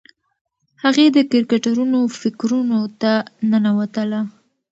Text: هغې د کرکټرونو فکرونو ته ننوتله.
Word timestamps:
هغې 0.83 1.05
د 1.09 1.17
کرکټرونو 1.31 1.99
فکرونو 2.19 2.79
ته 3.01 3.13
ننوتله. 3.51 4.21